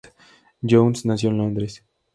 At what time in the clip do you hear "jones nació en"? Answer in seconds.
0.67-1.37